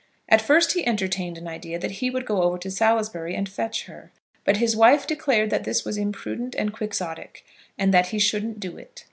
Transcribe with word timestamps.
At 0.27 0.41
first 0.41 0.71
he 0.71 0.83
entertained 0.83 1.37
an 1.37 1.47
idea 1.47 1.77
that 1.77 1.97
he 2.01 2.09
would 2.09 2.25
go 2.25 2.41
over 2.41 2.57
to 2.57 2.71
Salisbury 2.71 3.35
and 3.35 3.47
fetch 3.47 3.85
her; 3.85 4.11
but 4.45 4.57
his 4.57 4.75
wife 4.75 5.05
declared 5.05 5.51
that 5.51 5.63
this 5.63 5.85
was 5.85 5.95
imprudent 5.95 6.55
and 6.55 6.73
Quixotic, 6.73 7.45
and 7.77 7.93
that 7.93 8.07
he 8.07 8.17
shouldn't 8.17 8.59
do 8.59 8.77
it. 8.77 8.99